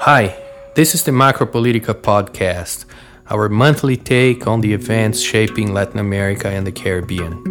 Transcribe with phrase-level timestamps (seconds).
[0.00, 0.36] Hi,
[0.74, 2.84] this is the Macropolitica podcast,
[3.30, 7.42] our monthly take on the events shaping Latin America and the Caribbean.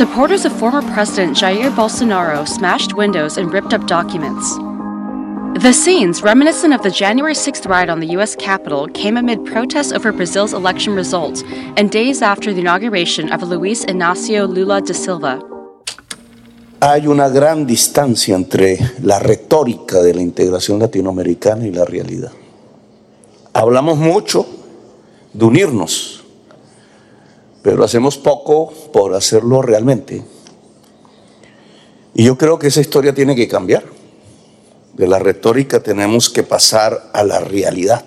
[0.00, 4.56] Supporters of former President Jair Bolsonaro smashed windows and ripped up documents.
[5.62, 8.34] The scenes, reminiscent of the January 6th riot on the U.S.
[8.34, 11.42] Capitol, came amid protests over Brazil's election results
[11.76, 15.55] and days after the inauguration of Luiz Inacio Lula da Silva.
[16.88, 22.30] Hay una gran distancia entre la retórica de la integración latinoamericana y la realidad.
[23.52, 24.46] Hablamos mucho
[25.32, 26.22] de unirnos,
[27.60, 30.22] pero hacemos poco por hacerlo realmente.
[32.14, 33.82] Y yo creo que esa historia tiene que cambiar.
[34.94, 38.04] De la retórica tenemos que pasar a la realidad.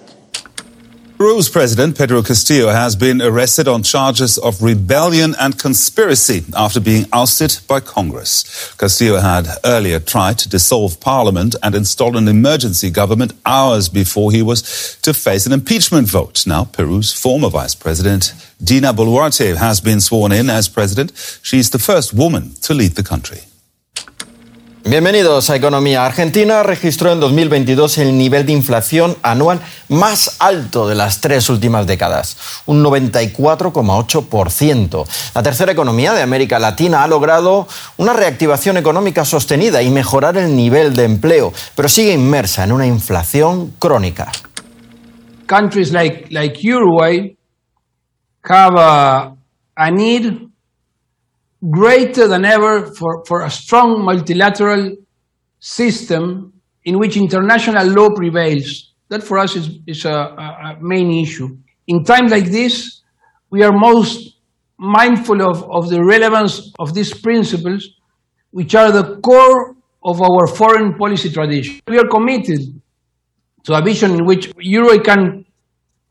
[1.20, 7.08] Peru's president, Pedro Castillo, has been arrested on charges of rebellion and conspiracy after being
[7.12, 8.73] ousted by Congress.
[8.78, 14.42] Castillo had earlier tried to dissolve parliament and install an emergency government hours before he
[14.42, 16.48] was to face an impeachment vote.
[16.48, 18.33] Now, Peru's former vice president,
[18.64, 21.11] Dina Boluarte, has been sworn in as president.
[21.42, 23.42] She's the first woman to lead the country.
[24.85, 26.05] Bienvenidos a Economía.
[26.05, 31.86] Argentina registró en 2022 el nivel de inflación anual más alto de las tres últimas
[31.86, 35.05] décadas, un 94,8%.
[35.36, 40.55] La tercera economía de América Latina ha logrado una reactivación económica sostenida y mejorar el
[40.55, 44.31] nivel de empleo, pero sigue inmersa en una inflación crónica.
[45.45, 46.30] Countries like,
[46.64, 47.36] Uruguay
[48.43, 49.36] have a,
[49.75, 50.49] a need
[51.67, 54.95] greater than ever for, for a strong multilateral
[55.59, 56.53] system
[56.85, 58.93] in which international law prevails.
[59.09, 61.57] That for us is, is a, a, main issue.
[61.87, 63.02] In times like this,
[63.49, 64.37] we are most
[64.77, 67.89] mindful of, of the relevance of these principles,
[68.52, 71.81] which are the core of our foreign policy tradition.
[71.87, 72.59] We are committed
[73.63, 75.45] to a vision in which Euro can,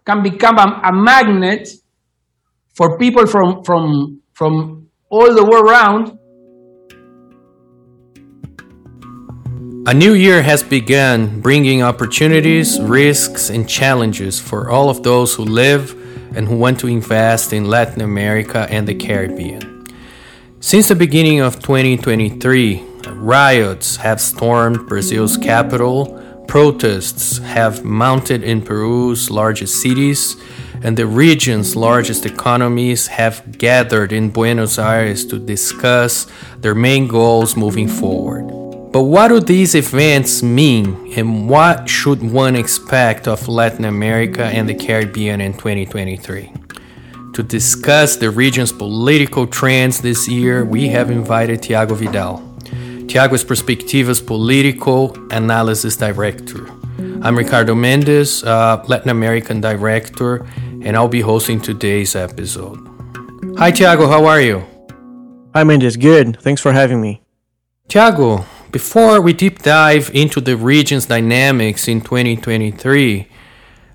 [0.04, 1.68] can become a, a magnet
[2.74, 4.77] for people from, from, from
[5.10, 6.18] all the world round.
[9.88, 15.44] A new year has begun, bringing opportunities, risks, and challenges for all of those who
[15.44, 15.92] live
[16.36, 19.86] and who want to invest in Latin America and the Caribbean.
[20.60, 29.30] Since the beginning of 2023, riots have stormed Brazil's capital, protests have mounted in Peru's
[29.30, 30.36] largest cities,
[30.82, 36.26] and the region's largest economies have gathered in Buenos Aires to discuss
[36.58, 38.46] their main goals moving forward.
[38.92, 44.68] But what do these events mean, and what should one expect of Latin America and
[44.68, 46.52] the Caribbean in 2023?
[47.34, 52.42] To discuss the region's political trends this year, we have invited Thiago Vidal.
[53.08, 56.66] Thiago is Prospectiva's political analysis director.
[57.20, 60.46] I'm Ricardo Mendes, uh, Latin American director,
[60.82, 62.78] and I'll be hosting today's episode.
[63.58, 64.64] Hi, Thiago, how are you?
[65.54, 65.96] Hi, Mendes.
[65.96, 66.40] Good.
[66.40, 67.22] Thanks for having me.
[67.88, 73.28] Thiago, before we deep dive into the region's dynamics in 2023,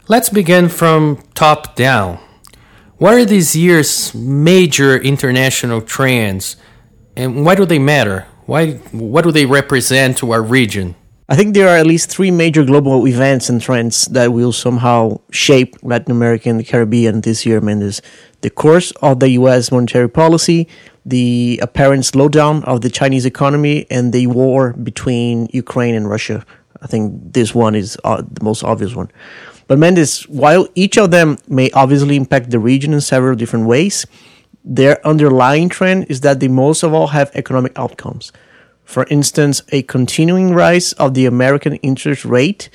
[0.07, 2.19] let's begin from top down.
[2.97, 6.55] What are this year's major international trends
[7.15, 8.27] and why do they matter?
[8.45, 10.95] Why, what do they represent to our region?
[11.29, 15.21] I think there are at least three major global events and trends that will somehow
[15.31, 18.01] shape Latin America and the Caribbean this year, Mendes.
[18.41, 20.67] The course of the US monetary policy,
[21.05, 26.45] the apparent slowdown of the Chinese economy, and the war between Ukraine and Russia.
[26.81, 29.09] I think this one is uh, the most obvious one.
[29.67, 34.05] But Mendes, while each of them may obviously impact the region in several different ways,
[34.65, 38.33] their underlying trend is that they most of all have economic outcomes.
[38.85, 42.69] For instance, a continuing rise of the American interest rate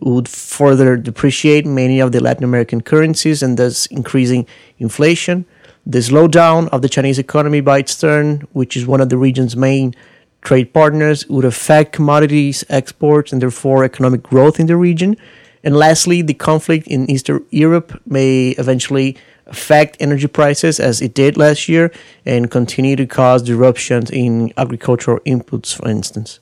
[0.00, 4.46] would further depreciate many of the Latin American currencies and thus increasing
[4.78, 5.46] inflation.
[5.86, 9.56] The slowdown of the Chinese economy by its turn, which is one of the region's
[9.56, 9.94] main
[10.42, 15.16] trade partners, would affect commodities exports and therefore economic growth in the region.
[15.62, 21.36] And lastly, the conflict in Eastern Europe may eventually affect energy prices as it did
[21.36, 21.92] last year
[22.24, 26.40] and continue to cause disruptions in agricultural inputs, for instance.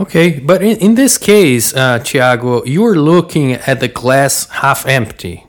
[0.00, 4.86] Okay, but in, in this case, uh, Thiago, you are looking at the glass half
[4.86, 5.44] empty.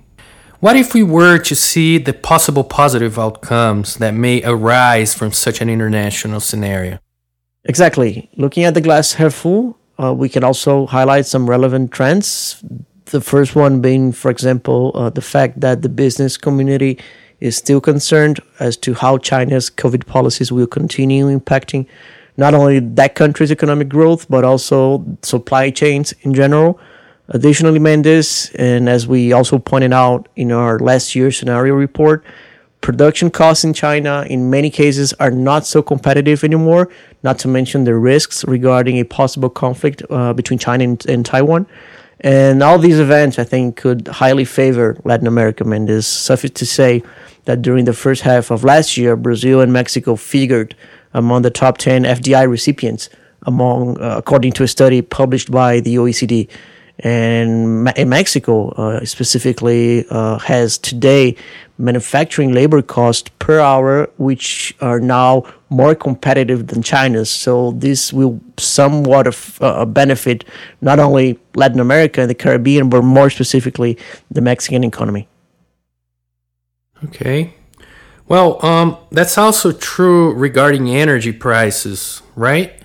[0.59, 5.61] What if we were to see the possible positive outcomes that may arise from such
[5.61, 6.99] an international scenario?
[7.63, 8.29] Exactly.
[8.35, 12.63] Looking at the glass half full, uh, we can also highlight some relevant trends
[13.11, 16.97] the first one being, for example, uh, the fact that the business community
[17.39, 21.87] is still concerned as to how China's COVID policies will continue impacting
[22.37, 26.79] not only that country's economic growth, but also supply chains in general.
[27.29, 32.23] Additionally, Mendes, and as we also pointed out in our last year scenario report,
[32.81, 36.89] production costs in China in many cases are not so competitive anymore,
[37.23, 41.67] not to mention the risks regarding a possible conflict uh, between China and, and, Taiwan.
[42.21, 46.05] And all these events, I think, could highly favor Latin America, Mendes.
[46.05, 47.01] Suffice to say
[47.45, 50.75] that during the first half of last year, Brazil and Mexico figured
[51.13, 53.09] among the top 10 FDI recipients,
[53.43, 56.49] among uh, according to a study published by the OECD
[56.99, 61.35] and in Mexico uh, specifically uh, has today
[61.77, 67.29] manufacturing labor costs per hour which are now more competitive than China's.
[67.29, 70.43] So this will somewhat of, uh, benefit
[70.81, 73.97] not only Latin America and the Caribbean, but more specifically
[74.29, 75.27] the Mexican economy.
[77.05, 77.53] Okay.
[78.27, 82.78] Well, um, that's also true regarding energy prices, right?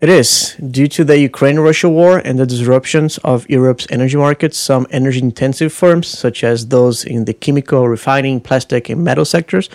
[0.00, 0.56] It is.
[0.56, 5.18] Due to the Ukraine Russia war and the disruptions of Europe's energy markets, some energy
[5.18, 9.68] intensive firms, such as those in the chemical, refining, plastic, and metal sectors,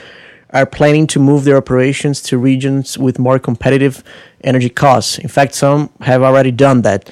[0.49, 4.03] are planning to move their operations to regions with more competitive
[4.43, 5.19] energy costs.
[5.19, 7.11] In fact, some have already done that.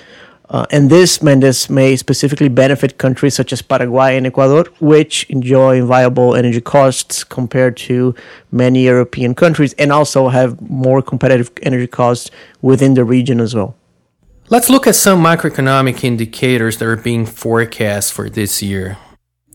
[0.54, 5.84] Uh, and this, Mendes, may specifically benefit countries such as Paraguay and Ecuador, which enjoy
[5.84, 8.14] viable energy costs compared to
[8.52, 12.30] many European countries and also have more competitive energy costs
[12.62, 13.76] within the region as well.
[14.50, 18.98] Let's look at some macroeconomic indicators that are being forecast for this year.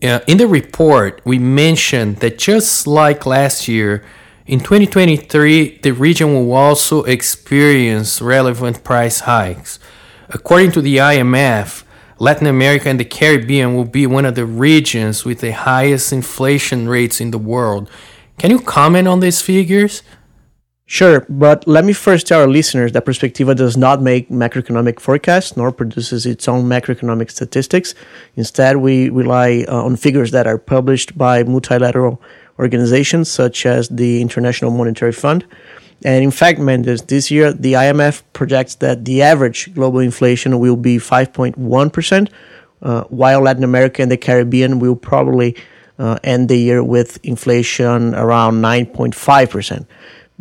[0.03, 4.03] Uh, in the report, we mentioned that just like last year,
[4.45, 9.79] in 2023, the region will also experience relevant price hikes.
[10.31, 11.83] According to the IMF,
[12.19, 16.87] Latin America and the Caribbean will be one of the regions with the highest inflation
[16.87, 17.89] rates in the world.
[18.37, 20.03] Can you comment on these figures?
[20.85, 25.57] Sure, but let me first tell our listeners that Prospectiva does not make macroeconomic forecasts
[25.57, 27.95] nor produces its own macroeconomic statistics.
[28.35, 32.21] Instead, we rely uh, on figures that are published by multilateral
[32.59, 35.45] organizations such as the International Monetary Fund.
[36.03, 40.77] And in fact, Mendes, this year the IMF projects that the average global inflation will
[40.77, 42.29] be 5.1%,
[42.81, 45.55] uh, while Latin America and the Caribbean will probably
[45.97, 49.85] uh, end the year with inflation around 9.5%.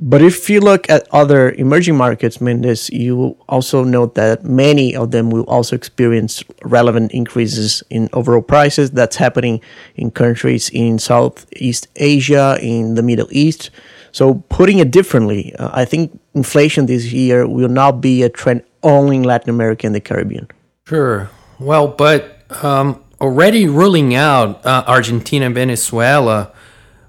[0.01, 4.95] But if you look at other emerging markets, Mendes, you will also note that many
[4.95, 8.93] of them will also experience relevant increases in overall prices.
[8.93, 9.61] That's happening
[9.97, 13.71] in countries in Southeast Asia, in the Middle East,
[14.13, 18.63] so, putting it differently, uh, I think inflation this year will not be a trend
[18.83, 20.49] only in Latin America and the Caribbean.
[20.87, 21.31] Sure.
[21.59, 26.53] Well, but um, already ruling out uh, Argentina and Venezuela,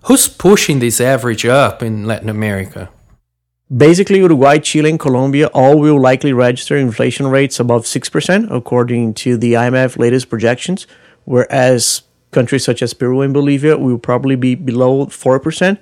[0.03, 2.89] who's pushing this average up in Latin America?
[3.75, 9.37] Basically, Uruguay, Chile, and Colombia all will likely register inflation rates above 6%, according to
[9.37, 10.87] the IMF latest projections,
[11.25, 12.01] whereas
[12.31, 15.77] countries such as Peru and Bolivia will probably be below 4%.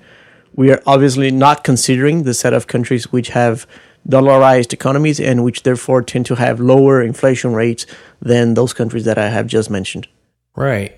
[0.57, 3.67] We are obviously not considering the set of countries which have
[4.09, 7.85] dollarized economies and which therefore tend to have lower inflation rates
[8.19, 10.07] than those countries that I have just mentioned.
[10.55, 10.97] Right.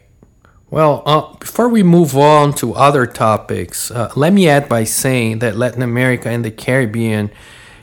[0.72, 5.40] Well, uh, before we move on to other topics, uh, let me add by saying
[5.40, 7.30] that Latin America and the Caribbean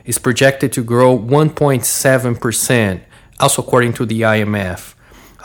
[0.07, 3.01] is projected to grow 1.7%,
[3.39, 4.96] also according to the IMF.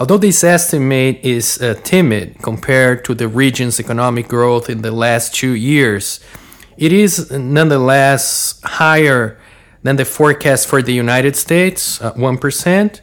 [0.02, 5.36] Although this estimate is uh, timid compared to the region's economic growth in the last
[5.36, 6.20] two years,
[6.76, 9.38] it is nonetheless higher
[9.84, 13.02] than the forecast for the United States, uh, 1%,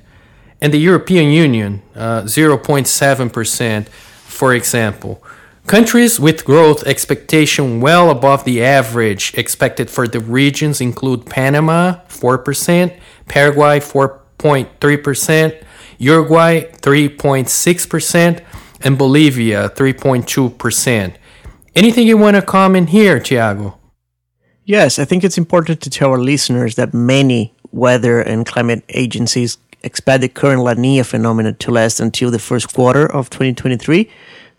[0.61, 5.23] and the European Union, uh, 0.7%, for example.
[5.69, 12.93] Countries with growth expectation well above the average expected for the regions include Panama, 4%,
[13.29, 15.63] Paraguay, 4.3%,
[15.99, 18.45] Uruguay 3.6%,
[18.81, 21.15] and Bolivia 3.2%.
[21.75, 23.75] Anything you want to comment here, Thiago?
[24.65, 29.59] Yes, I think it's important to tell our listeners that many weather and climate agencies
[29.83, 34.11] expect the current La Nina phenomenon to last until the first quarter of 2023.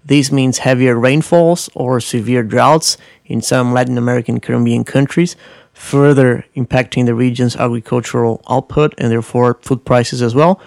[0.04, 5.36] This means heavier rainfalls or severe droughts in some Latin American Caribbean countries,
[5.74, 10.60] further impacting the region's agricultural output and therefore food prices as well.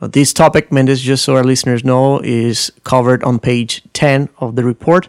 [0.00, 4.62] This topic, Mendes, just so our listeners know, is covered on page 10 of the
[4.62, 5.08] report,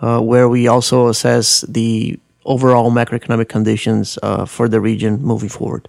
[0.00, 5.88] uh, where we also assess the overall macroeconomic conditions uh, for the region moving forward.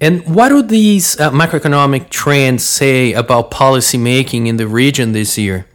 [0.00, 5.38] And what do these uh, macroeconomic trends say about policy making in the region this
[5.38, 5.66] year?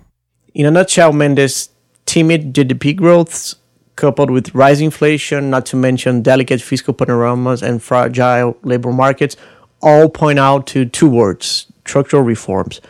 [0.53, 1.69] In a nutshell, Mendes,
[2.05, 3.55] timid GDP growths
[3.95, 9.35] coupled with rising inflation, not to mention delicate fiscal panoramas and fragile labor markets,
[9.83, 12.81] all point out to two words structural reforms.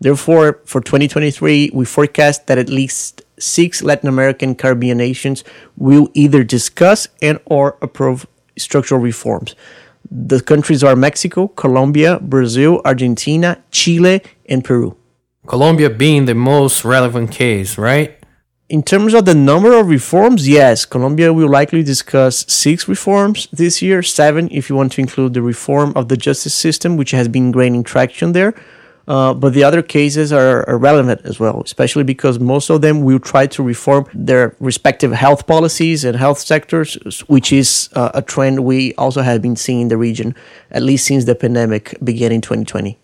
[0.00, 5.44] Therefore, for 2023, we forecast that at least six Latin American Caribbean nations
[5.76, 8.26] will either discuss and or approve
[8.56, 9.54] structural reforms.
[10.10, 14.96] The countries are Mexico, Colombia, Brazil, Argentina, Chile, and Peru.
[15.46, 18.19] Colombia being the most relevant case, right?
[18.70, 23.82] In terms of the number of reforms, yes, Colombia will likely discuss six reforms this
[23.82, 27.26] year, seven if you want to include the reform of the justice system, which has
[27.26, 28.54] been gaining traction there.
[29.08, 33.02] Uh, but the other cases are, are, relevant as well, especially because most of them
[33.02, 36.94] will try to reform their respective health policies and health sectors,
[37.26, 40.32] which is uh, a trend we also have been seeing in the region,
[40.70, 42.96] at least since the pandemic began in 2020.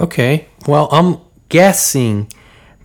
[0.00, 0.46] Okay.
[0.68, 2.28] Well, I'm guessing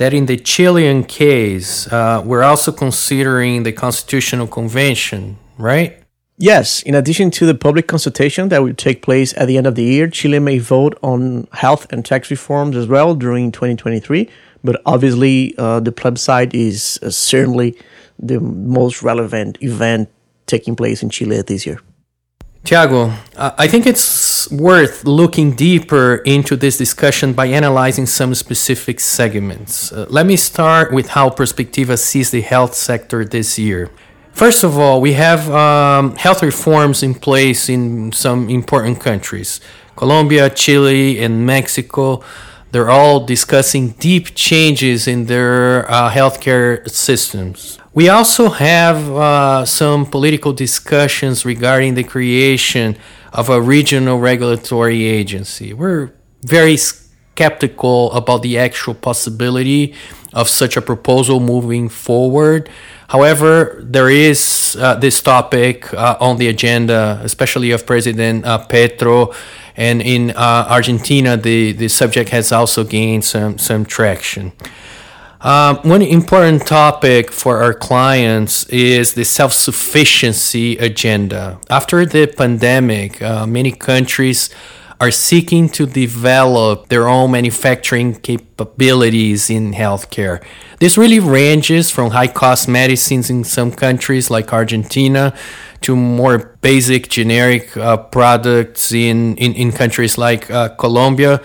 [0.01, 5.96] that in the Chilean case, uh, we're also considering the Constitutional Convention, right?
[6.39, 9.75] Yes, in addition to the public consultation that will take place at the end of
[9.75, 14.27] the year, Chile may vote on health and tax reforms as well during 2023.
[14.63, 17.77] But obviously, uh, the plebiscite is uh, certainly
[18.17, 20.10] the most relevant event
[20.48, 21.79] taking place in Chile this year.
[22.63, 24.03] Thiago, I think it's
[24.50, 29.91] worth looking deeper into this discussion by analyzing some specific segments.
[29.91, 33.89] Uh, let me start with how Prospectiva sees the health sector this year.
[34.31, 39.60] First of all, we have um, health reforms in place in some important countries
[39.95, 42.24] Colombia, Chile, and Mexico.
[42.71, 47.77] They're all discussing deep changes in their uh, healthcare systems.
[47.93, 52.98] We also have uh, some political discussions regarding the creation
[53.33, 55.73] of a regional regulatory agency.
[55.73, 56.11] We're
[56.43, 59.93] very skeptical about the actual possibility
[60.33, 62.69] of such a proposal moving forward.
[63.09, 69.33] However, there is uh, this topic uh, on the agenda, especially of President uh, Petro,
[69.75, 74.51] and in uh, Argentina, the, the subject has also gained some, some traction.
[75.43, 81.60] Um, one important topic for our clients is the self sufficiency agenda.
[81.67, 84.51] After the pandemic, uh, many countries
[85.00, 90.43] are seeking to develop their own manufacturing capabilities in healthcare.
[90.79, 95.33] This really ranges from high cost medicines in some countries like Argentina
[95.81, 101.41] to more basic generic uh, products in, in, in, countries like uh, Colombia.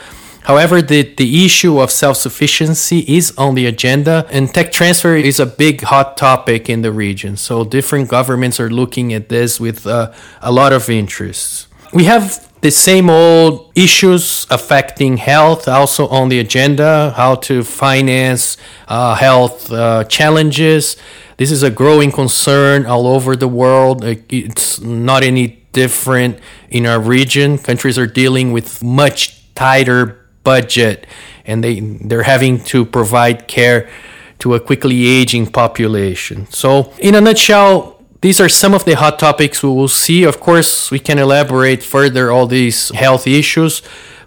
[0.47, 5.41] However, the, the issue of self sufficiency is on the agenda, and tech transfer is
[5.41, 7.37] a big hot topic in the region.
[7.37, 11.67] So, different governments are looking at this with uh, a lot of interest.
[11.93, 18.57] We have the same old issues affecting health also on the agenda how to finance
[18.89, 20.97] uh, health uh, challenges
[21.37, 26.99] this is a growing concern all over the world it's not any different in our
[26.99, 31.07] region countries are dealing with much tighter budget
[31.49, 31.77] and they
[32.09, 33.81] they're having to provide care
[34.39, 36.69] to a quickly aging population so
[37.09, 40.25] in a nutshell these are some of the hot topics we will see.
[40.25, 43.83] Of course, we can elaborate further all these health issues,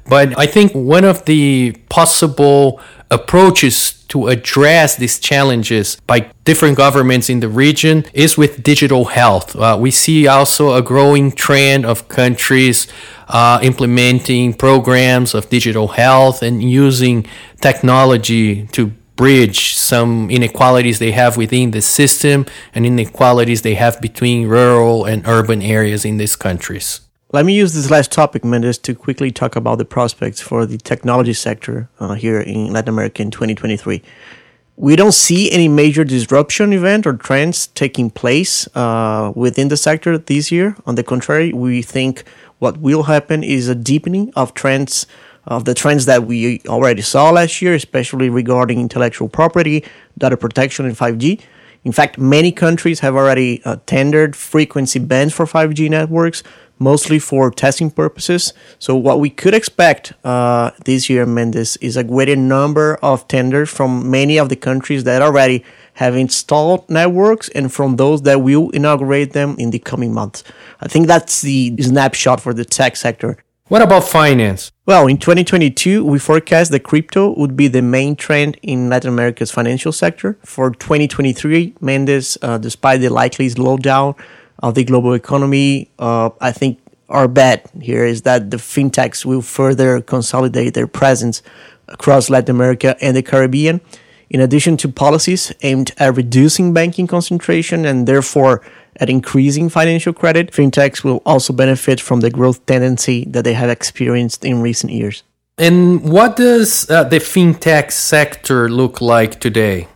[0.10, 7.30] but I think one of the possible approaches to address these challenges by different governments
[7.30, 9.56] in the region is with digital health.
[9.56, 12.88] Uh, we see also a growing trend of countries
[13.30, 17.26] uh, implementing programs of digital health and using
[17.62, 24.48] technology to bridge some inequalities they have within the system and inequalities they have between
[24.48, 27.02] rural and urban areas in these countries.
[27.32, 30.80] Let me use this last topic, Mendes, to quickly talk about the prospects for the
[30.80, 34.02] technology sector uh, here in Latin America in 2023.
[34.78, 40.18] We don't see any major disruption event or trends taking place uh, within the sector
[40.18, 40.76] this year.
[40.88, 42.24] On the contrary, we think
[42.58, 45.06] what will happen is a deepening of trends
[45.46, 49.84] of the trends that we already saw last year, especially regarding intellectual property,
[50.18, 51.40] data protection, and 5G.
[51.84, 56.44] In fact, many countries have already uh, tendered frequency bands for 5G networks,
[56.80, 58.54] mostly for testing purposes.
[58.80, 63.70] So, what we could expect uh, this year, Mendes, is a greater number of tenders
[63.70, 65.64] from many of the countries that already
[65.96, 70.44] have installed networks and from those that will inaugurate them in the coming months.
[70.80, 73.38] I think that's the snapshot for the tech sector.
[73.70, 74.72] What about finance?
[74.88, 79.52] Well, in 2022, we forecast that crypto would be the main trend in Latin America's
[79.52, 80.40] financial sector.
[80.44, 84.16] For 2023, Mendes, uh, despite the likely slowdown
[84.62, 89.42] of the global economy, uh, I think our bet here is that the fintechs will
[89.42, 91.42] further consolidate their presence
[91.88, 93.82] across Latin America and the Caribbean.
[94.30, 98.62] In addition to policies aimed at reducing banking concentration and therefore
[98.98, 103.70] at increasing financial credit, fintechs will also benefit from the growth tendency that they have
[103.70, 105.24] experienced in recent years.
[105.58, 109.88] And what does uh, the fintech sector look like today?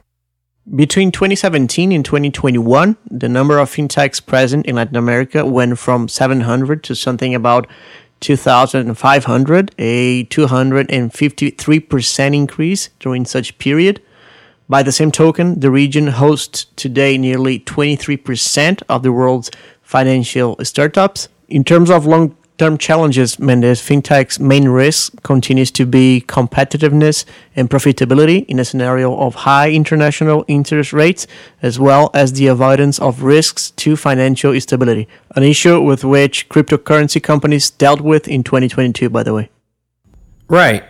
[0.72, 6.82] Between 2017 and 2021, the number of fintechs present in Latin America went from 700
[6.84, 7.67] to something about
[8.22, 14.01] 2,500, a 253% increase during such period.
[14.70, 19.51] By the same token, the region hosts today nearly 23% of the world's
[19.82, 21.27] financial startups.
[21.50, 27.70] In terms of long term challenges, Mendes, fintech's main risk continues to be competitiveness and
[27.70, 31.28] profitability in a scenario of high international interest rates,
[31.62, 37.22] as well as the avoidance of risks to financial stability, an issue with which cryptocurrency
[37.22, 39.50] companies dealt with in 2022, by the way.
[40.48, 40.84] Right.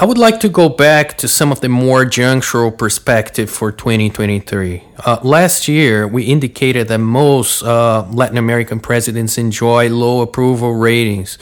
[0.00, 4.84] I would like to go back to some of the more junctural perspective for 2023.
[5.04, 11.36] Uh, last year, we indicated that most uh, Latin American presidents enjoy low approval ratings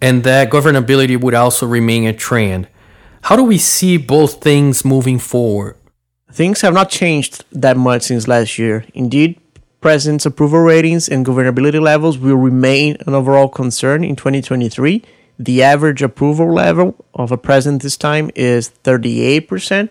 [0.00, 2.68] and that governability would also remain a trend.
[3.20, 5.76] How do we see both things moving forward?
[6.32, 8.86] Things have not changed that much since last year.
[8.94, 9.38] Indeed,
[9.82, 15.04] presidents' approval ratings and governability levels will remain an overall concern in 2023
[15.40, 19.88] the average approval level of a president this time is 38%.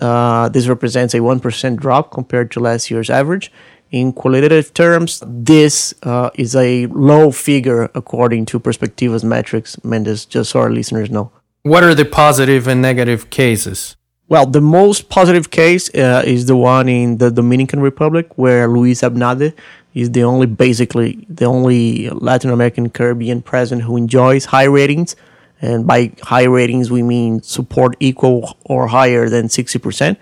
[0.00, 3.50] Uh, this represents a 1% drop compared to last year's average.
[3.90, 10.52] In qualitative terms, this uh, is a low figure according to Prospectiva's metrics, Mendes, just
[10.52, 11.32] so our listeners know.
[11.62, 13.96] What are the positive and negative cases?
[14.28, 19.02] Well, the most positive case uh, is the one in the Dominican Republic where Luis
[19.02, 19.52] Abinader
[19.92, 25.14] He's the only, basically, the only Latin American Caribbean president who enjoys high ratings.
[25.60, 30.16] And by high ratings, we mean support equal or higher than 60%.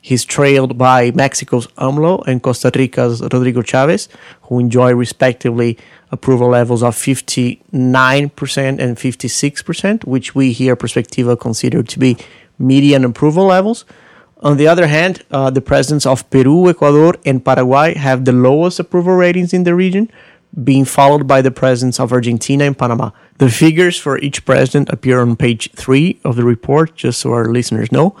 [0.00, 4.08] He's trailed by Mexico's AMLO and Costa Rica's Rodrigo Chaves,
[4.42, 5.78] who enjoy respectively
[6.10, 12.18] approval levels of 59% and 56%, which we here at Prospectiva consider to be
[12.58, 13.86] median approval levels.
[14.44, 18.78] On the other hand, uh, the presidents of Peru, Ecuador, and Paraguay have the lowest
[18.78, 20.10] approval ratings in the region,
[20.62, 23.10] being followed by the presidents of Argentina and Panama.
[23.38, 27.46] The figures for each president appear on page three of the report, just so our
[27.46, 28.14] listeners know.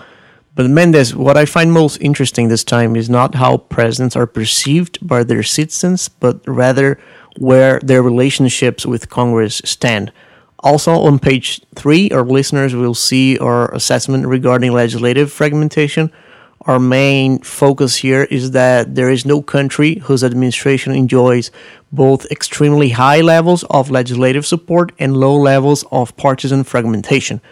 [0.54, 5.06] But Mendes, what I find most interesting this time is not how presidents are perceived
[5.06, 6.98] by their citizens, but rather
[7.36, 10.10] where their relationships with Congress stand.
[10.60, 16.10] Also, on page three, our listeners will see our assessment regarding legislative fragmentation.
[16.66, 21.50] Our main focus here is that there is no country whose administration enjoys
[21.92, 27.42] both extremely high levels of legislative support and low levels of partisan fragmentation.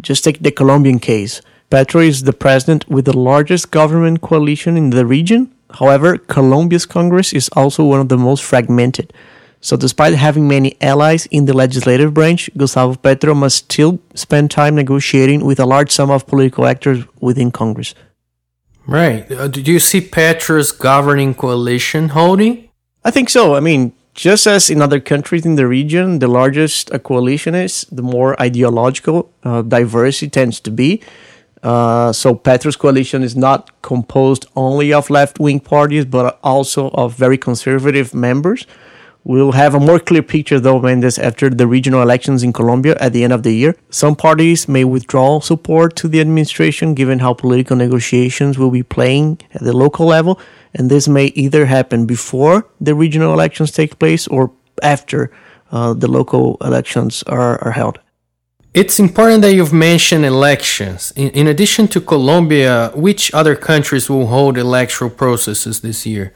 [0.00, 1.42] Just take the Colombian case.
[1.68, 5.52] Petro is the president with the largest government coalition in the region.
[5.78, 9.12] However, Colombia's Congress is also one of the most fragmented.
[9.60, 14.74] So, despite having many allies in the legislative branch, Gustavo Petro must still spend time
[14.74, 17.94] negotiating with a large sum of political actors within Congress.
[18.86, 19.30] Right.
[19.30, 22.68] Uh, do you see Petro's governing coalition holding?
[23.04, 23.54] I think so.
[23.54, 27.86] I mean, just as in other countries in the region, the largest a coalition is,
[27.90, 31.02] the more ideological uh, diversity tends to be.
[31.62, 37.38] Uh, so Petro's coalition is not composed only of left-wing parties, but also of very
[37.38, 38.66] conservative members.
[39.26, 43.14] We'll have a more clear picture, though, Mendes, after the regional elections in Colombia at
[43.14, 43.74] the end of the year.
[43.88, 49.40] Some parties may withdraw support to the administration given how political negotiations will be playing
[49.54, 50.38] at the local level,
[50.74, 55.30] and this may either happen before the regional elections take place or after
[55.72, 57.98] uh, the local elections are, are held.
[58.74, 61.14] It's important that you've mentioned elections.
[61.16, 66.34] In, in addition to Colombia, which other countries will hold electoral processes this year?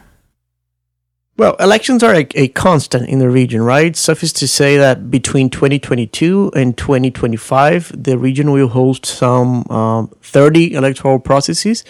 [1.38, 3.94] Well, elections are a, a, constant in the region, right?
[3.94, 10.74] Suffice to say that between 2022 and 2025, the region will host some um, 30
[10.74, 11.84] electoral processes.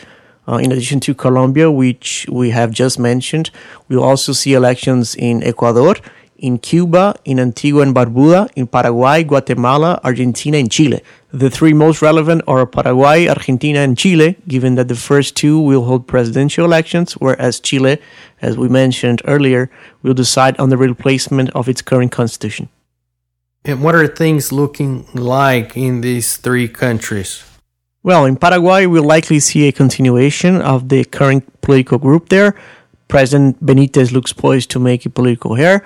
[0.47, 3.51] Uh, in addition to Colombia, which we have just mentioned,
[3.89, 5.95] we'll also see elections in Ecuador,
[6.39, 11.01] in Cuba, in Antigua and Barbuda, in Paraguay, Guatemala, Argentina, and Chile.
[11.33, 15.85] The three most relevant are Paraguay, Argentina, and Chile, given that the first two will
[15.85, 17.99] hold presidential elections, whereas Chile,
[18.41, 19.71] as we mentioned earlier,
[20.03, 22.69] will decide on the replacement of its current constitution.
[23.65, 27.45] And what are things looking like in these three countries?
[28.03, 32.55] Well, in Paraguay, we'll likely see a continuation of the current political group there.
[33.09, 35.85] President Benitez looks poised to make a political heir.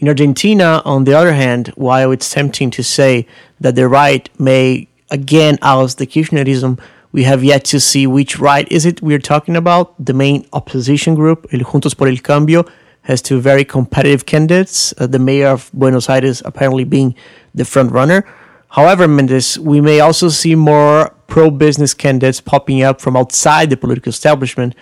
[0.00, 3.26] In Argentina, on the other hand, while it's tempting to say
[3.60, 6.80] that the right may again oust the Kirchnerism,
[7.12, 9.94] we have yet to see which right is it we're talking about.
[10.04, 12.64] The main opposition group, El Juntos por el Cambio,
[13.02, 14.92] has two very competitive candidates.
[14.98, 17.14] Uh, the mayor of Buenos Aires apparently being
[17.54, 18.26] the front runner.
[18.70, 23.76] However, Mendes, we may also see more pro business candidates popping up from outside the
[23.76, 24.74] political establishment,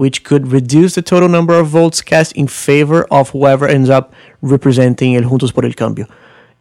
[0.00, 4.14] which could reduce the total number of votes cast in favor of whoever ends up
[4.40, 6.06] representing El Juntos por el Cambio.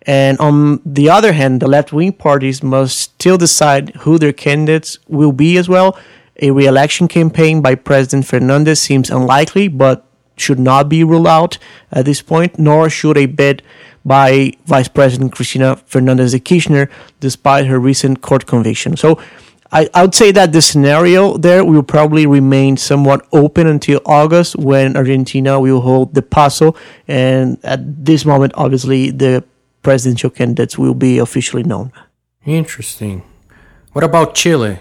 [0.01, 4.99] And on the other hand, the left wing parties must still decide who their candidates
[5.07, 5.97] will be as well.
[6.41, 11.57] A re election campaign by President Fernandez seems unlikely, but should not be ruled out
[11.93, 13.63] at this point, nor should a bid
[14.03, 16.89] by Vice President Cristina Fernandez de Kirchner,
[17.21, 18.97] despite her recent court conviction.
[18.97, 19.17] So
[19.71, 24.55] I, I would say that the scenario there will probably remain somewhat open until August
[24.55, 26.75] when Argentina will hold the PASO.
[27.07, 29.43] And at this moment, obviously, the
[29.83, 31.91] presidential candidates will be officially known.
[32.45, 33.23] Interesting.
[33.93, 34.79] What about Chile?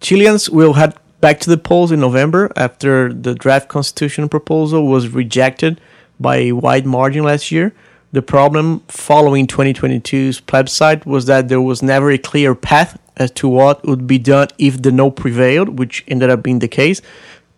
[0.00, 5.08] Chileans will head back to the polls in November after the draft constitution proposal was
[5.08, 5.80] rejected
[6.18, 7.72] by a wide margin last year.
[8.12, 13.48] The problem following 2022's plebiscite was that there was never a clear path as to
[13.48, 17.02] what would be done if the no prevailed, which ended up being the case.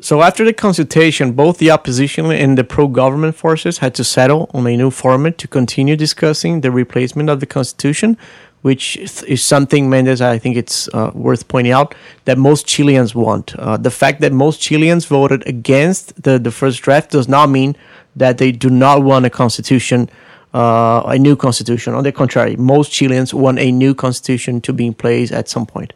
[0.00, 4.66] So after the consultation, both the opposition and the pro-government forces had to settle on
[4.66, 8.18] a new format to continue discussing the replacement of the constitution,
[8.62, 13.54] which is something, Mendes, I think it's uh, worth pointing out that most Chileans want.
[13.56, 17.76] Uh, the fact that most Chileans voted against the, the first draft does not mean
[18.16, 20.10] that they do not want a constitution,
[20.54, 21.94] uh, a new constitution.
[21.94, 25.66] On the contrary, most Chileans want a new constitution to be in place at some
[25.66, 25.92] point.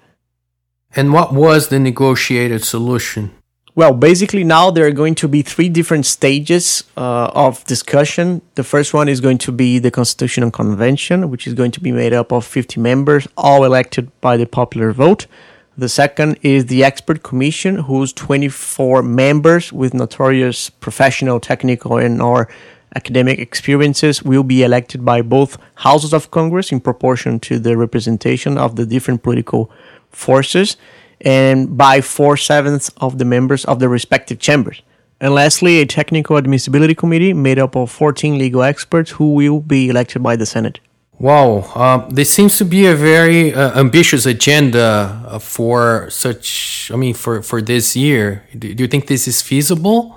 [0.97, 3.31] And what was the negotiated solution?
[3.75, 8.42] Well, basically, now there are going to be three different stages uh, of discussion.
[8.57, 11.92] The first one is going to be the Constitutional Convention, which is going to be
[11.92, 15.29] made up of 50 members, all elected by the popular vote.
[15.77, 22.49] The second is the Expert Commission, whose 24 members with notorious professional, technical, and or
[22.94, 28.59] academic experiences will be elected by both houses of Congress in proportion to the representation
[28.59, 29.70] of the different political
[30.11, 30.77] forces
[31.20, 34.83] and by four sevenths of the members of the respective chambers.
[35.20, 39.88] And lastly, a technical admissibility committee made up of 14 legal experts who will be
[39.88, 40.79] elected by the Senate.
[41.18, 46.92] Wow, uh, this seems to be a very uh, ambitious agenda uh, for such.
[46.92, 48.44] I mean, for for this year.
[48.57, 50.16] Do, do you think this is feasible?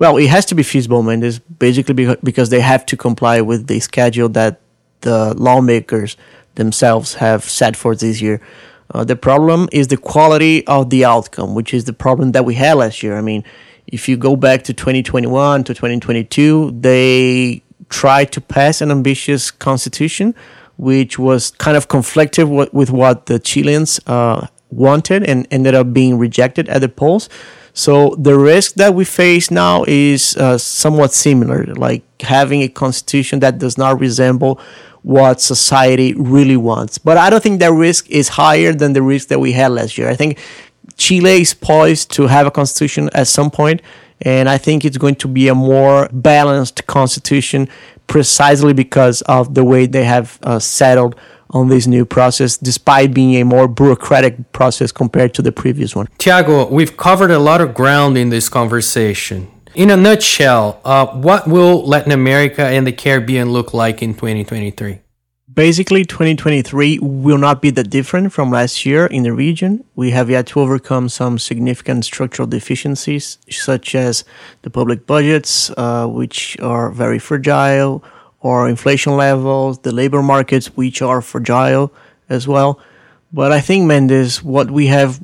[0.00, 1.20] Well, it has to be feasible, man.
[1.58, 4.60] Basically because they have to comply with the schedule that
[5.02, 6.16] the lawmakers
[6.54, 8.40] themselves have set for this year.
[8.92, 12.54] Uh, the problem is the quality of the outcome, which is the problem that we
[12.54, 13.16] had last year.
[13.16, 13.44] I mean,
[13.86, 20.34] if you go back to 2021 to 2022, they tried to pass an ambitious constitution,
[20.78, 25.92] which was kind of conflicted with, with what the Chileans uh, wanted and ended up
[25.92, 27.28] being rejected at the polls.
[27.72, 33.40] So the risk that we face now is uh, somewhat similar, like having a constitution
[33.40, 34.60] that does not resemble
[35.02, 36.98] what society really wants.
[36.98, 39.96] But I don't think that risk is higher than the risk that we had last
[39.96, 40.08] year.
[40.08, 40.38] I think
[40.96, 43.80] Chile is poised to have a constitution at some point,
[44.20, 47.68] and I think it's going to be a more balanced constitution
[48.06, 51.16] precisely because of the way they have uh, settled
[51.50, 56.06] on this new process, despite being a more bureaucratic process compared to the previous one.
[56.18, 59.48] Thiago, we've covered a lot of ground in this conversation.
[59.74, 65.00] In a nutshell, uh, what will Latin America and the Caribbean look like in 2023?
[65.52, 69.84] Basically, 2023 will not be that different from last year in the region.
[69.96, 74.24] We have yet to overcome some significant structural deficiencies, such as
[74.62, 78.04] the public budgets, uh, which are very fragile,
[78.40, 81.92] or inflation levels, the labor markets, which are fragile
[82.28, 82.80] as well.
[83.32, 85.20] But I think, Mendes, what we have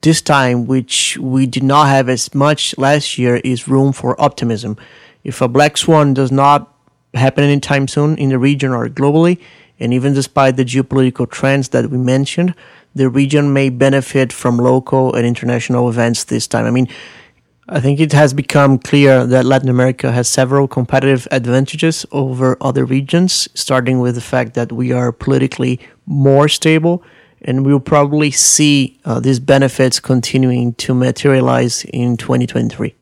[0.00, 4.76] this time, which we did not have as much last year, is room for optimism.
[5.24, 6.72] If a black swan does not
[7.14, 9.40] happen anytime soon in the region or globally,
[9.80, 12.54] and even despite the geopolitical trends that we mentioned,
[12.94, 16.64] the region may benefit from local and international events this time.
[16.64, 16.88] I mean,
[17.70, 22.86] I think it has become clear that Latin America has several competitive advantages over other
[22.86, 27.02] regions, starting with the fact that we are politically more stable
[27.42, 32.94] and we'll probably see uh, these benefits continuing to materialize in 2023.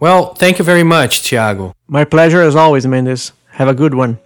[0.00, 1.72] Well, thank you very much, Thiago.
[1.86, 3.32] My pleasure as always, Mendes.
[3.52, 4.18] Have a good one.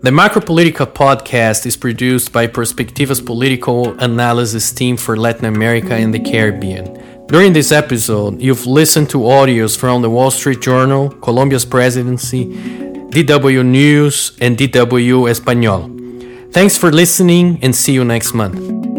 [0.00, 6.20] The Macropolitica podcast is produced by Prospectiva's political analysis team for Latin America and the
[6.20, 7.15] Caribbean.
[7.28, 13.66] During this episode, you've listened to audios from the Wall Street Journal, Colombia's presidency, DW
[13.66, 15.90] News, and DW Espanol.
[16.52, 18.95] Thanks for listening and see you next month.